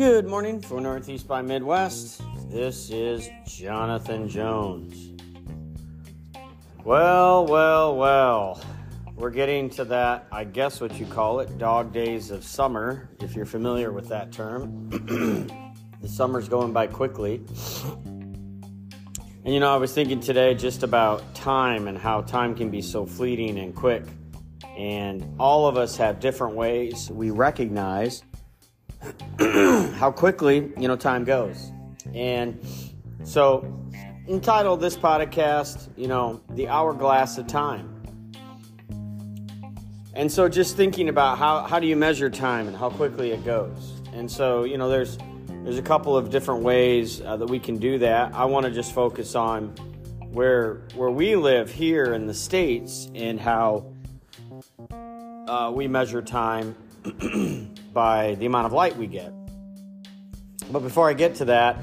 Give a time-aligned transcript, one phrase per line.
[0.00, 2.22] Good morning for Northeast by Midwest.
[2.48, 5.10] This is Jonathan Jones.
[6.82, 8.62] Well, well, well.
[9.14, 13.36] We're getting to that, I guess what you call it, dog days of summer, if
[13.36, 14.88] you're familiar with that term.
[16.00, 17.44] the summer's going by quickly.
[17.94, 22.80] And you know, I was thinking today just about time and how time can be
[22.80, 24.04] so fleeting and quick.
[24.78, 28.22] And all of us have different ways we recognize
[29.96, 31.72] how quickly, you know, time goes.
[32.14, 32.60] And
[33.24, 33.64] so,
[34.28, 38.02] entitled this podcast, you know, The Hourglass of Time.
[40.14, 43.44] And so, just thinking about how, how do you measure time and how quickly it
[43.44, 44.00] goes.
[44.12, 45.18] And so, you know, there's
[45.64, 48.34] there's a couple of different ways uh, that we can do that.
[48.34, 49.68] I want to just focus on
[50.32, 53.92] where where we live here in the states and how
[55.46, 56.74] uh, we measure time
[57.92, 59.32] by the amount of light we get.
[60.70, 61.78] But before I get to that,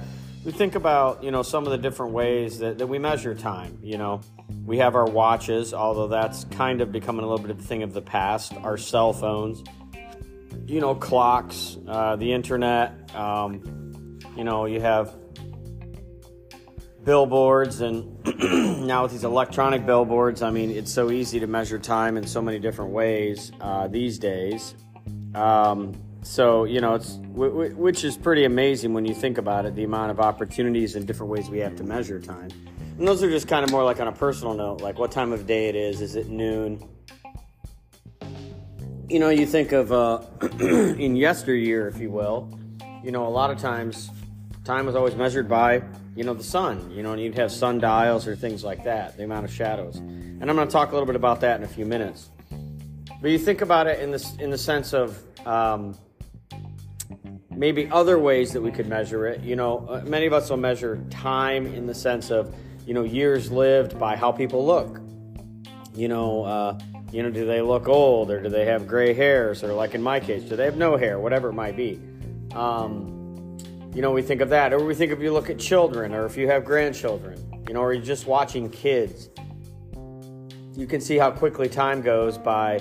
[0.45, 3.77] we think about you know some of the different ways that, that we measure time.
[3.81, 4.21] You know,
[4.65, 7.83] we have our watches, although that's kind of becoming a little bit of a thing
[7.83, 8.53] of the past.
[8.63, 9.63] Our cell phones,
[10.65, 13.13] you know, clocks, uh, the internet.
[13.13, 15.13] Um, you know, you have
[17.03, 18.05] billboards and
[18.85, 22.41] now with these electronic billboards i mean it's so easy to measure time in so
[22.41, 24.75] many different ways uh, these days
[25.37, 25.93] um,
[26.23, 29.75] so you know it's w- w- which is pretty amazing when you think about it
[29.75, 32.49] the amount of opportunities and different ways we have to measure time.
[32.97, 35.31] And those are just kind of more like on a personal note like what time
[35.31, 36.83] of day it is is it noon?
[39.09, 40.21] You know you think of uh,
[40.59, 42.49] in yesteryear if you will
[43.03, 44.09] you know a lot of times
[44.65, 45.81] time was always measured by
[46.15, 49.23] you know the sun you know and you'd have sundials or things like that the
[49.23, 49.97] amount of shadows.
[49.97, 52.31] And i'm going to talk a little bit about that in a few minutes
[53.21, 55.97] but you think about it in the in the sense of um,
[57.49, 59.41] maybe other ways that we could measure it.
[59.41, 62.53] You know, uh, many of us will measure time in the sense of
[62.85, 65.01] you know years lived by how people look.
[65.95, 66.79] You know, uh,
[67.11, 70.01] you know, do they look old or do they have gray hairs or like in
[70.01, 71.19] my case, do they have no hair?
[71.19, 71.99] Whatever it might be.
[72.53, 73.57] Um,
[73.95, 76.25] you know, we think of that, or we think if you look at children, or
[76.25, 79.29] if you have grandchildren, you know, or you're just watching kids.
[80.75, 82.79] You can see how quickly time goes by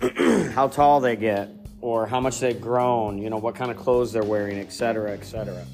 [0.52, 4.12] how tall they get or how much they've grown, you know, what kind of clothes
[4.12, 5.64] they're wearing, etc., etc.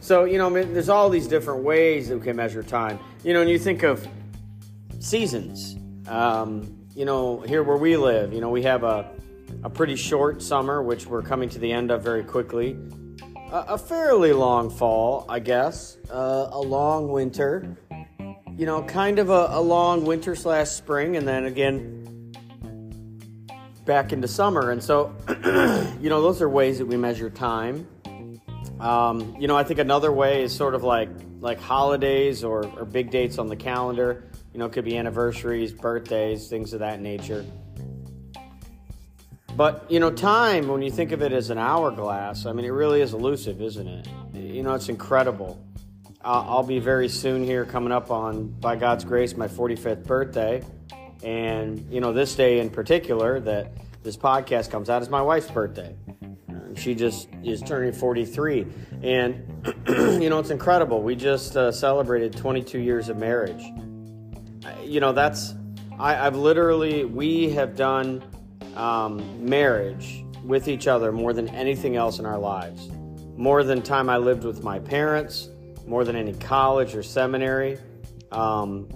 [0.00, 2.98] So, you know, I mean, there's all these different ways that we can measure time.
[3.22, 4.06] You know, and you think of
[4.98, 5.76] seasons.
[6.08, 9.10] Um, you know, here where we live, you know, we have a,
[9.62, 12.76] a pretty short summer, which we're coming to the end of very quickly.
[13.52, 15.98] A, a fairly long fall, I guess.
[16.10, 17.76] Uh, a long winter.
[18.56, 21.99] You know, kind of a, a long winter slash spring, and then again,
[23.90, 24.70] back into summer.
[24.70, 25.12] And so,
[26.00, 27.88] you know, those are ways that we measure time.
[28.78, 31.08] Um, you know, I think another way is sort of like
[31.40, 34.30] like holidays or, or big dates on the calendar.
[34.52, 37.44] You know, it could be anniversaries, birthdays, things of that nature.
[39.56, 42.70] But, you know, time, when you think of it as an hourglass, I mean, it
[42.70, 44.06] really is elusive, isn't it?
[44.34, 45.60] You know, it's incredible.
[46.22, 50.62] I'll be very soon here coming up on, by God's grace, my 45th birthday.
[51.22, 53.72] And, you know, this day in particular that
[54.02, 55.94] this podcast comes out is my wife's birthday.
[56.76, 58.66] She just is turning 43.
[59.02, 61.02] And, you know, it's incredible.
[61.02, 63.62] We just uh, celebrated 22 years of marriage.
[64.84, 65.54] You know, that's,
[65.98, 68.24] I, have literally, we have done
[68.76, 72.88] um, marriage with each other more than anything else in our lives.
[73.36, 75.48] More than time I lived with my parents,
[75.86, 77.78] more than any college or seminary.
[78.32, 78.88] Um,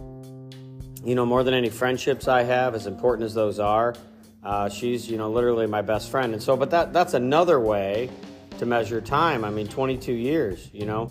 [1.04, 3.94] you know, more than any friendships I have, as important as those are,
[4.42, 6.32] uh, she's, you know, literally my best friend.
[6.32, 8.10] And so, but that that's another way
[8.58, 9.44] to measure time.
[9.44, 11.10] I mean, 22 years, you know.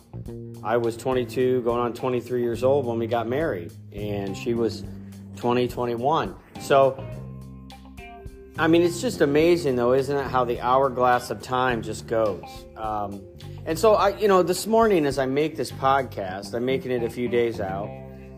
[0.63, 4.83] I was 22, going on 23 years old when we got married, and she was
[5.35, 6.35] 20, 21.
[6.61, 7.03] So,
[8.57, 12.45] I mean, it's just amazing, though, isn't it, how the hourglass of time just goes.
[12.77, 13.21] Um,
[13.65, 17.03] and so, I, you know, this morning as I make this podcast, I'm making it
[17.03, 17.89] a few days out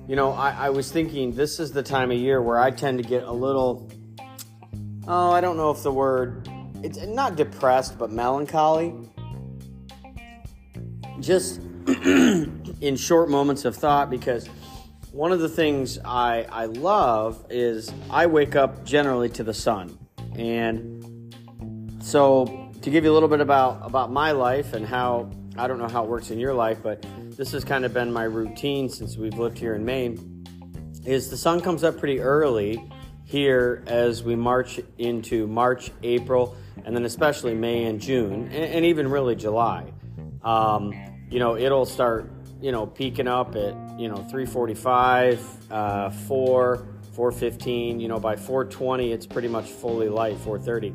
[0.08, 3.02] you know, I, I was thinking this is the time of year where I tend
[3.02, 3.90] to get a little,
[5.08, 6.48] oh, I don't know if the word,
[6.84, 8.94] it's not depressed, but melancholy.
[11.20, 14.48] Just in short moments of thought because
[15.12, 19.98] one of the things I, I love is I wake up generally to the sun.
[20.36, 21.34] And
[22.00, 25.80] so to give you a little bit about, about my life and how, I don't
[25.80, 27.06] know how it works in your life, but
[27.38, 30.44] this has kind of been my routine since we've lived here in Maine,
[31.06, 32.84] is the sun comes up pretty early
[33.24, 38.86] here as we march into March, April, and then especially May and June, and, and
[38.86, 39.92] even really July.
[40.44, 40.94] Um,
[41.30, 42.30] you know, it'll start,
[42.62, 49.12] you know, peaking up at, you know, 345, uh, 4, 415, you know, by 420,
[49.12, 50.94] it's pretty much fully light, 430.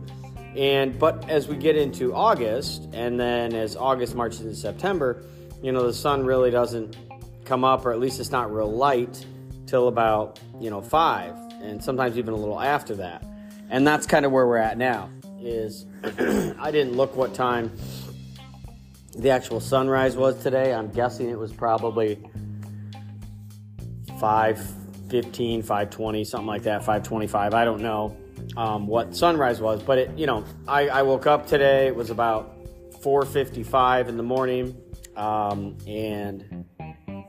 [0.57, 5.23] And, but as we get into August, and then as August marches into September,
[5.63, 6.97] you know, the sun really doesn't
[7.45, 9.25] come up, or at least it's not real light
[9.67, 13.25] till about, you know, 5, and sometimes even a little after that.
[13.69, 15.11] And that's kind of where we're at now,
[15.41, 17.71] is I didn't look what time
[19.17, 20.75] the actual sunrise was today.
[20.75, 22.19] I'm guessing it was probably
[24.19, 27.55] 515, 520, something like that, 525.
[27.55, 28.17] I don't know
[28.57, 31.87] um, what sunrise was, but it, you know, I, I, woke up today.
[31.87, 32.57] It was about
[33.03, 34.77] 4:55 in the morning,
[35.17, 36.65] um, and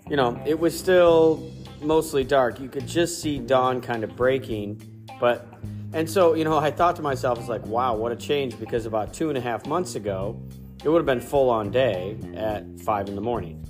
[0.10, 1.52] you know, it was still
[1.82, 2.60] mostly dark.
[2.60, 5.48] You could just see dawn kind of breaking, but
[5.94, 8.86] and so you know, I thought to myself, "It's like, wow, what a change!" Because
[8.86, 10.42] about two and a half months ago,
[10.84, 13.64] it would have been full on day at five in the morning.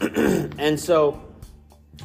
[0.00, 1.20] and so,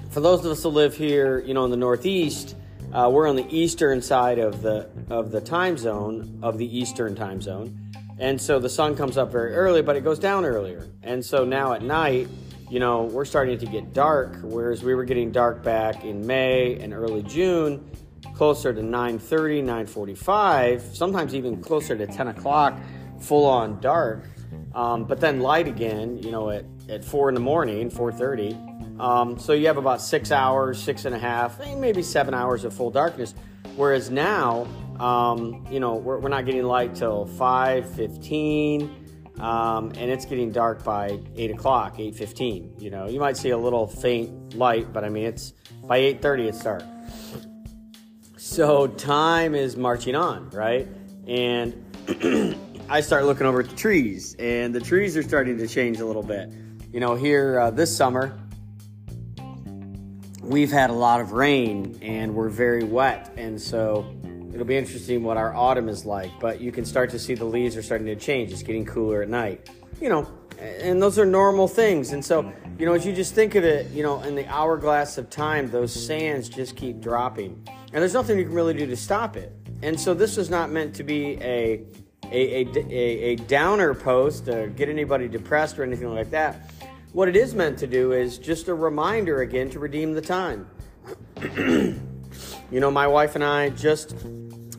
[0.09, 2.55] for those of us who live here, you know, in the Northeast,
[2.93, 7.15] uh, we're on the eastern side of the of the time zone of the Eastern
[7.15, 10.87] time zone, and so the sun comes up very early, but it goes down earlier.
[11.03, 12.27] And so now at night,
[12.69, 16.79] you know, we're starting to get dark, whereas we were getting dark back in May
[16.79, 17.89] and early June,
[18.33, 22.79] closer to 9:30, 9:45, sometimes even closer to 10 o'clock
[23.19, 24.23] full on dark,
[24.73, 28.74] um, but then light again, you know, at, at four in the morning, 4.30.
[28.99, 32.63] Um, so you have about six hours, six and a half, eh, maybe seven hours
[32.63, 33.35] of full darkness.
[33.75, 34.67] Whereas now,
[34.99, 40.85] um, you know, we're, we're, not getting light till 5.15, um, and it's getting dark
[40.85, 42.81] by 8 o'clock, 8.15.
[42.81, 45.51] You know, you might see a little faint light, but I mean, it's
[45.83, 46.83] by 8.30 it's dark.
[48.37, 50.87] So time is marching on, right?
[51.27, 51.83] And
[52.89, 56.05] I start looking over at the trees, and the trees are starting to change a
[56.05, 56.49] little bit.
[56.93, 58.39] You know, here uh, this summer,
[60.45, 64.05] we've had a lot of rain and we're very wet, and so
[64.53, 66.31] it'll be interesting what our autumn is like.
[66.39, 68.51] But you can start to see the leaves are starting to change.
[68.51, 69.69] It's getting cooler at night.
[69.99, 70.27] You know,
[70.59, 72.11] and those are normal things.
[72.11, 75.17] And so, you know, as you just think of it, you know, in the hourglass
[75.17, 77.67] of time, those sands just keep dropping.
[77.93, 79.53] And there's nothing you can really do to stop it.
[79.81, 81.83] And so this was not meant to be a
[82.31, 86.71] a, a, a, downer post or get anybody depressed or anything like that.
[87.15, 90.67] What it is meant to do is just a reminder again to redeem the time.
[91.57, 91.97] you
[92.69, 94.13] know, my wife and I just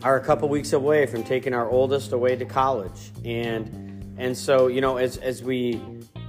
[0.03, 3.11] are a couple weeks away from taking our oldest away to college.
[3.25, 5.81] And and so, you know, as as we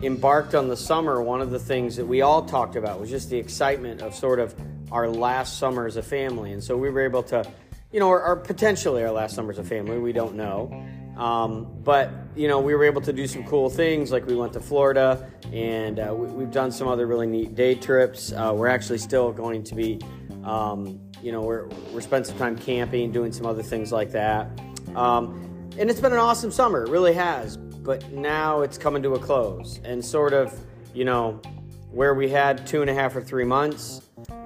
[0.01, 3.29] embarked on the summer, one of the things that we all talked about was just
[3.29, 4.55] the excitement of sort of
[4.93, 6.53] our last summer as a family.
[6.53, 7.43] And so we were able to,
[7.91, 10.71] you know, or, or potentially our last summer as a family, we don't know.
[11.17, 14.53] Um, but you know, we were able to do some cool things, like we went
[14.53, 18.31] to Florida, and uh, we, have done some other really neat day trips.
[18.31, 19.99] Uh, we're actually still going to be,
[20.43, 24.47] um, you know, we're we're spending some time camping, doing some other things like that.
[24.95, 27.57] Um, and it's been an awesome summer, it really has.
[27.57, 30.53] But now it's coming to a close, and sort of,
[30.93, 31.41] you know,
[31.89, 34.01] where we had two and a half or three months,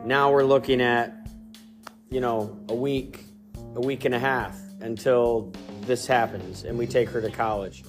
[0.05, 1.27] now we're looking at,
[2.09, 3.25] you know, a week,
[3.75, 5.51] a week and a half until
[5.85, 7.83] this happens and we take her to college.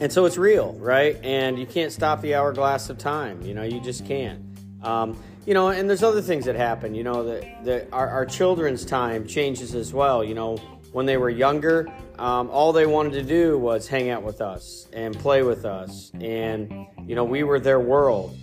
[0.00, 1.18] And so it's real, right?
[1.22, 3.42] And you can't stop the hourglass of time.
[3.42, 4.42] You know, you just can't.
[4.82, 6.94] Um, you know, and there's other things that happen.
[6.94, 10.24] You know, that, that our, our, children's time changes as well.
[10.24, 10.56] You know,
[10.92, 11.86] when they were younger,
[12.18, 16.12] um, all they wanted to do was hang out with us and play with us.
[16.20, 18.36] And, you know, we were their world.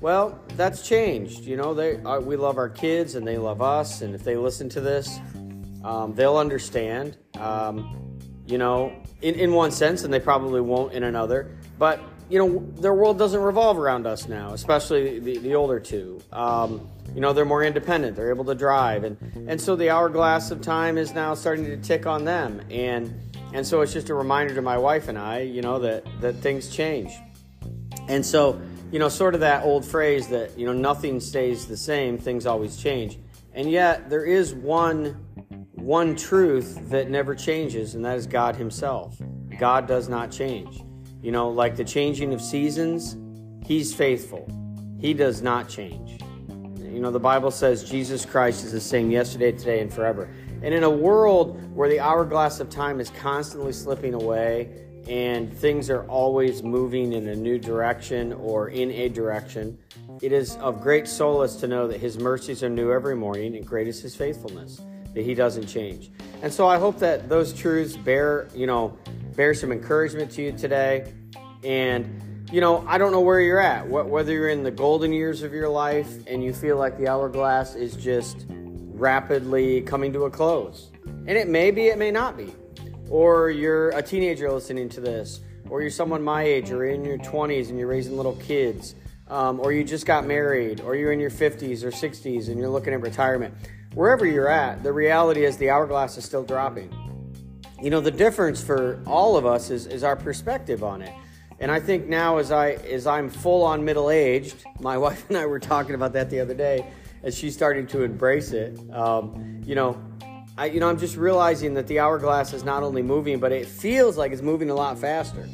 [0.00, 1.44] Well, that's changed.
[1.44, 4.02] You know, they uh, we love our kids and they love us.
[4.02, 5.20] And if they listen to this,
[5.84, 11.02] um, they'll understand, um, you know, in, in one sense, and they probably won't in
[11.02, 11.56] another.
[11.78, 16.20] But, you know, their world doesn't revolve around us now, especially the, the older two.
[16.32, 19.04] Um, you know, they're more independent, they're able to drive.
[19.04, 22.62] And, and so the hourglass of time is now starting to tick on them.
[22.70, 23.14] And,
[23.52, 26.36] and so it's just a reminder to my wife and I, you know, that, that
[26.36, 27.12] things change.
[28.08, 28.60] And so,
[28.90, 32.46] you know, sort of that old phrase that, you know, nothing stays the same, things
[32.46, 33.18] always change.
[33.54, 35.26] And yet, there is one
[35.82, 39.20] one truth that never changes, and that is God Himself.
[39.58, 40.82] God does not change.
[41.20, 43.16] You know, like the changing of seasons,
[43.66, 44.46] He's faithful.
[44.98, 46.20] He does not change.
[46.80, 50.28] You know, the Bible says Jesus Christ is the same yesterday, today, and forever.
[50.62, 54.68] And in a world where the hourglass of time is constantly slipping away
[55.08, 59.76] and things are always moving in a new direction or in a direction,
[60.20, 63.66] it is of great solace to know that His mercies are new every morning and
[63.66, 64.80] great is His faithfulness,
[65.14, 66.10] that He doesn't change.
[66.42, 68.96] And so I hope that those truths bear, you know,
[69.36, 71.12] bear some encouragement to you today.
[71.64, 75.12] And, you know, I don't know where you're at, What, whether you're in the golden
[75.12, 80.24] years of your life and you feel like the hourglass is just rapidly coming to
[80.24, 80.90] a close.
[81.04, 82.52] And it may be, it may not be
[83.12, 87.18] or you're a teenager listening to this, or you're someone my age, or in your
[87.18, 88.94] 20s and you're raising little kids,
[89.28, 92.70] um, or you just got married, or you're in your 50s or 60s and you're
[92.70, 93.54] looking at retirement.
[93.94, 96.90] Wherever you're at, the reality is the hourglass is still dropping.
[97.82, 101.12] You know, the difference for all of us is, is our perspective on it.
[101.60, 105.36] And I think now, as I as I'm full on middle aged, my wife and
[105.36, 106.86] I were talking about that the other day,
[107.22, 108.78] as she's starting to embrace it.
[108.92, 110.02] Um, you know,
[110.56, 113.66] I, you know, I'm just realizing that the hourglass is not only moving, but it
[113.66, 115.48] feels like it's moving a lot faster.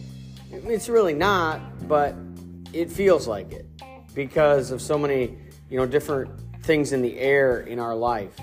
[0.51, 2.15] It's really not, but
[2.73, 3.67] it feels like it
[4.15, 5.37] because of so many,
[5.69, 6.31] you know, different
[6.69, 8.39] things in the air in our life.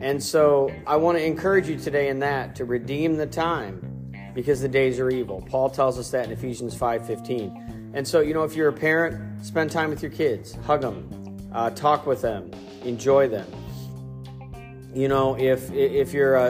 [0.00, 4.60] And so I want to encourage you today in that to redeem the time because
[4.60, 5.40] the days are evil.
[5.48, 7.92] Paul tells us that in Ephesians 5:15.
[7.94, 11.48] And so, you know, if you're a parent, spend time with your kids, hug them,
[11.52, 12.50] uh, talk with them,
[12.84, 13.46] enjoy them.
[14.92, 16.48] You know if if you're a,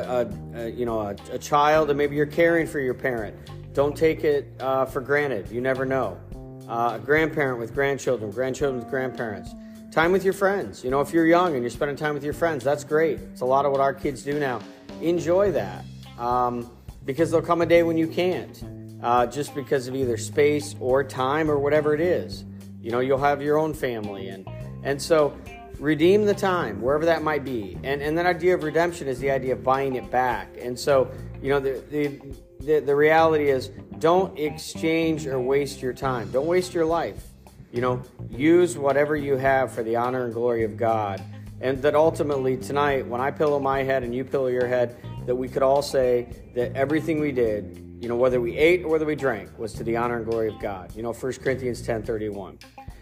[0.54, 3.36] a, a you know a, a, child and maybe you're caring for your parent
[3.74, 5.50] don't take it uh, for granted.
[5.50, 6.18] You never know.
[6.66, 9.50] Uh, a grandparent with grandchildren grandchildren with grandparents
[9.90, 10.84] time with your friends.
[10.84, 13.18] You know if you're young and you're spending time with your friends that's great.
[13.18, 14.60] It's a lot of what our kids do now.
[15.00, 15.84] Enjoy that
[16.18, 16.70] um,
[17.04, 18.64] because there'll come a day when you can't
[19.02, 22.44] uh, just because of either space or time or whatever it is.
[22.80, 24.48] You know you'll have your own family and
[24.84, 25.36] and so
[25.78, 27.76] redeem the time wherever that might be.
[27.82, 30.56] And and that idea of redemption is the idea of buying it back.
[30.60, 31.10] And so
[31.42, 32.20] you know the the
[32.60, 36.30] the, the reality is don't exchange or waste your time.
[36.30, 37.29] Don't waste your life
[37.72, 41.22] you know use whatever you have for the honor and glory of god
[41.60, 44.96] and that ultimately tonight when i pillow my head and you pillow your head
[45.26, 48.88] that we could all say that everything we did you know whether we ate or
[48.88, 51.82] whether we drank was to the honor and glory of god you know 1 corinthians
[51.82, 52.58] 10 31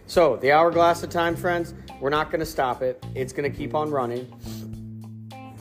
[0.08, 3.04] so, the hourglass of time, friends, we're not going to stop it.
[3.14, 4.26] It's going to keep on running.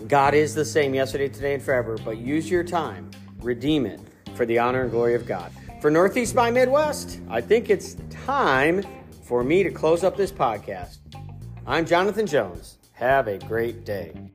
[0.08, 3.12] God is the same yesterday, today, and forever, but use your time,
[3.42, 4.00] redeem it
[4.36, 5.52] for the honor and glory of God.
[5.82, 8.86] For Northeast by Midwest, I think it's time
[9.28, 11.00] for me to close up this podcast.
[11.66, 12.78] I'm Jonathan Jones.
[12.94, 14.32] Have a great day.